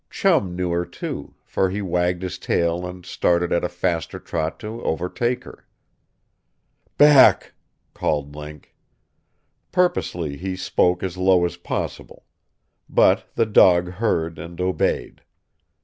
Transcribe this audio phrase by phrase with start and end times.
[0.09, 4.59] Chum knew her, too, for he wagged his tail and started at a faster trot
[4.61, 5.67] to overtake her.
[6.97, 7.53] "Back!"
[7.93, 8.73] called Link.
[9.71, 12.25] Purposely he spoke as low as possible.
[12.89, 15.21] But the dog heard and obeyed.